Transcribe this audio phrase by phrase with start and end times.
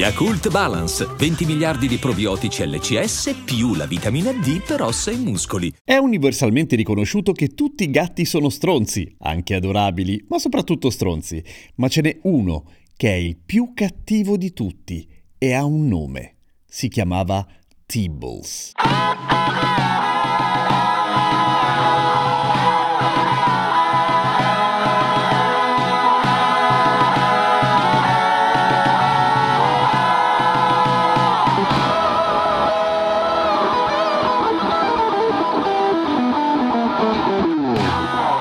[0.00, 5.70] Yakult Balance, 20 miliardi di probiotici LCS più la vitamina D per ossa e muscoli.
[5.84, 11.44] È universalmente riconosciuto che tutti i gatti sono stronzi, anche adorabili, ma soprattutto stronzi.
[11.74, 12.64] Ma ce n'è uno
[12.96, 16.36] che è il più cattivo di tutti e ha un nome.
[16.64, 17.46] Si chiamava
[17.84, 18.72] Tibbles.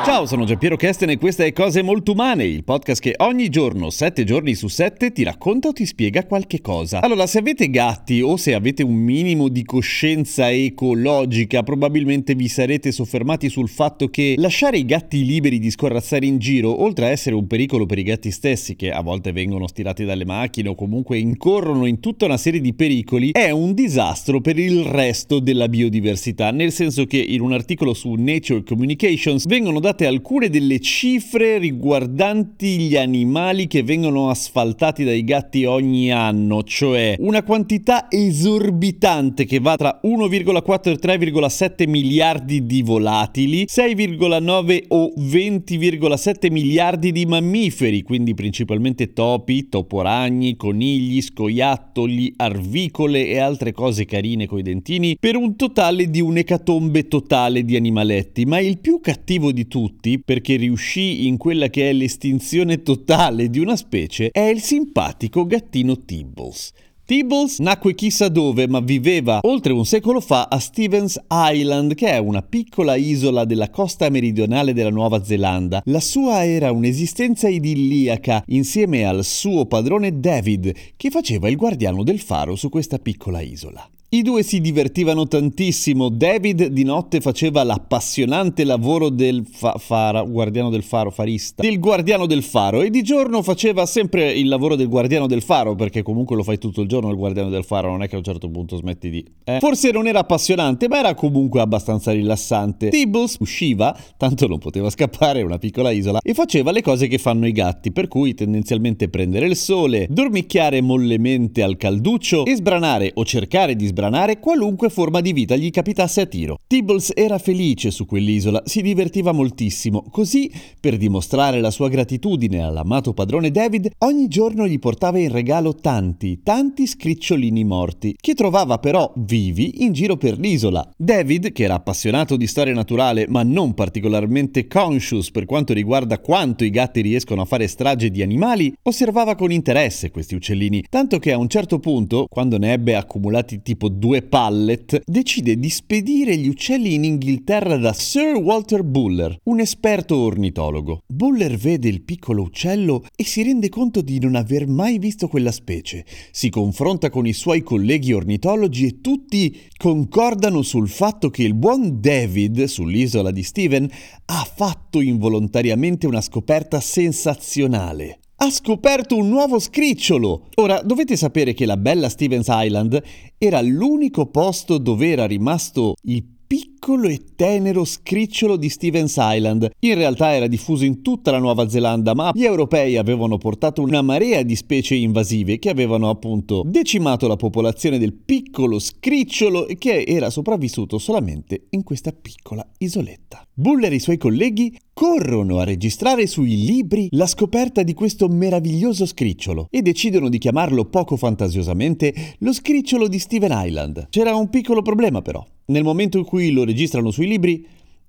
[0.09, 3.91] Ciao, sono Giampiero Kesten e questa è Cose Molto Umane, il podcast che ogni giorno,
[3.91, 6.99] sette giorni su sette, ti racconta o ti spiega qualche cosa.
[7.01, 12.91] Allora, se avete gatti o se avete un minimo di coscienza ecologica, probabilmente vi sarete
[12.91, 17.35] soffermati sul fatto che lasciare i gatti liberi di scorrazzare in giro, oltre a essere
[17.35, 21.19] un pericolo per i gatti stessi, che a volte vengono stirati dalle macchine o comunque
[21.19, 26.49] incorrono in tutta una serie di pericoli, è un disastro per il resto della biodiversità,
[26.49, 32.77] nel senso che in un articolo su Nature Communications vengono date alcune delle cifre riguardanti
[32.77, 39.75] gli animali che vengono asfaltati dai gatti ogni anno, cioè una quantità esorbitante che va
[39.75, 49.11] tra 1,4 e 3,7 miliardi di volatili, 6,9 o 20,7 miliardi di mammiferi, quindi principalmente
[49.11, 56.21] topi, toporagni, conigli, scoiattoli, arvicole e altre cose carine coi dentini, per un totale di
[56.21, 61.67] un'ecatombe totale di animaletti, ma il più cattivo di tutti tutti perché riuscì in quella
[61.67, 66.71] che è l'estinzione totale di una specie è il simpatico gattino Tibbles.
[67.05, 72.19] Tibbles nacque chissà dove, ma viveva oltre un secolo fa a Stevens Island, che è
[72.19, 75.81] una piccola isola della costa meridionale della Nuova Zelanda.
[75.85, 82.19] La sua era un'esistenza idilliaca insieme al suo padrone David, che faceva il guardiano del
[82.19, 83.89] faro su questa piccola isola.
[84.11, 86.09] I due si divertivano tantissimo.
[86.09, 92.25] David di notte faceva l'appassionante lavoro del fa- fara, guardiano del faro, farista, del guardiano
[92.25, 96.35] del faro e di giorno faceva sempre il lavoro del guardiano del faro perché comunque
[96.35, 98.49] lo fai tutto il giorno il guardiano del faro, non è che a un certo
[98.49, 99.23] punto smetti di...
[99.43, 99.59] Eh?
[99.59, 102.89] Forse non era appassionante, ma era comunque abbastanza rilassante.
[102.89, 107.45] Tibbles usciva, tanto non poteva scappare, una piccola isola, e faceva le cose che fanno
[107.45, 113.23] i gatti, per cui tendenzialmente prendere il sole, dormicchiare mollemente al calduccio e sbranare o
[113.23, 116.57] cercare di sbranare sbranare qualunque forma di vita gli capitasse a tiro.
[116.65, 120.49] Tibbles era felice su quell'isola, si divertiva moltissimo, così,
[120.79, 126.39] per dimostrare la sua gratitudine all'amato padrone David, ogni giorno gli portava in regalo tanti,
[126.43, 130.89] tanti scricciolini morti, che trovava però vivi in giro per l'isola.
[130.95, 136.63] David, che era appassionato di storia naturale ma non particolarmente conscious per quanto riguarda quanto
[136.63, 141.33] i gatti riescono a fare strage di animali, osservava con interesse questi uccellini, tanto che
[141.33, 146.47] a un certo punto, quando ne ebbe accumulati tipo due pallet, decide di spedire gli
[146.47, 151.01] uccelli in Inghilterra da Sir Walter Buller, un esperto ornitologo.
[151.05, 155.51] Buller vede il piccolo uccello e si rende conto di non aver mai visto quella
[155.51, 156.05] specie.
[156.31, 161.99] Si confronta con i suoi colleghi ornitologi e tutti concordano sul fatto che il buon
[161.99, 163.89] David, sull'isola di Steven,
[164.25, 170.47] ha fatto involontariamente una scoperta sensazionale ha scoperto un nuovo scricciolo.
[170.55, 173.01] Ora, dovete sapere che la bella Stevens Island
[173.37, 179.69] era l'unico posto dove era rimasto il piccolo e tenero scricciolo di Stevens Island.
[179.81, 184.01] In realtà era diffuso in tutta la Nuova Zelanda, ma gli europei avevano portato una
[184.01, 190.31] marea di specie invasive che avevano appunto decimato la popolazione del piccolo scricciolo che era
[190.31, 193.43] sopravvissuto solamente in questa piccola isoletta.
[193.53, 199.05] Buller e i suoi colleghi corrono a registrare sui libri la scoperta di questo meraviglioso
[199.05, 204.07] scricciolo e decidono di chiamarlo poco fantasiosamente lo scricciolo di Steven Island.
[204.09, 207.65] C'era un piccolo problema però nel momento in cui lo registrano sui libri,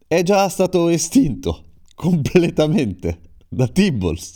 [0.06, 1.64] è già stato estinto
[1.94, 4.34] completamente da Tibbles.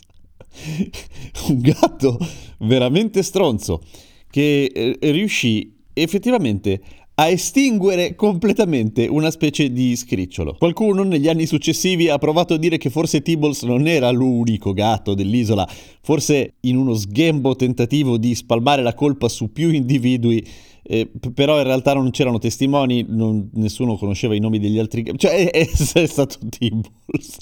[1.49, 2.19] Un gatto
[2.59, 3.83] veramente stronzo
[4.31, 6.81] che eh, riuscì effettivamente
[7.17, 10.57] a estinguere completamente una specie di scricciolo.
[10.59, 15.15] Qualcuno negli anni successivi ha provato a dire che forse Tibbles non era l'unico gatto
[15.15, 15.69] dell'isola,
[16.03, 20.45] forse in uno sghembo tentativo di spalmare la colpa su più individui
[20.87, 25.49] eh, però in realtà non c'erano testimoni, non, nessuno conosceva i nomi degli altri, cioè
[25.49, 27.39] è, è, è stato Tibbles.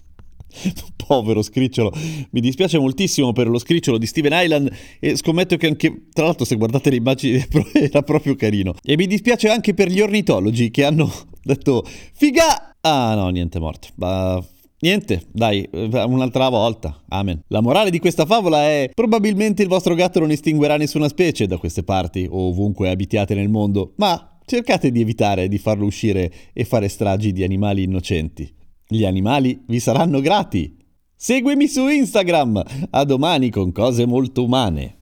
[0.96, 1.92] Povero scricciolo,
[2.30, 6.44] mi dispiace moltissimo per lo scricciolo di Steven Island e scommetto che anche, tra l'altro
[6.44, 8.74] se guardate le immagini era proprio carino.
[8.82, 11.12] E mi dispiace anche per gli ornitologi che hanno
[11.42, 12.76] detto figa!
[12.80, 13.88] Ah no, niente morto.
[13.96, 14.44] Ma
[14.82, 17.04] Niente, dai, un'altra volta.
[17.10, 17.40] Amen.
[17.48, 21.56] La morale di questa favola è probabilmente il vostro gatto non estinguerà nessuna specie da
[21.56, 26.64] queste parti o ovunque abitiate nel mondo, ma cercate di evitare di farlo uscire e
[26.64, 28.52] fare stragi di animali innocenti.
[28.92, 30.76] Gli animali vi saranno grati.
[31.16, 32.62] Seguimi su Instagram.
[32.90, 35.01] A domani con cose molto umane.